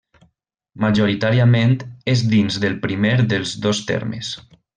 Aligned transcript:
Majoritàriament 0.85 1.75
és 2.15 2.25
dins 2.33 2.57
del 2.65 2.79
primer 2.87 3.13
dels 3.35 3.53
dos 3.67 3.85
termes. 3.93 4.35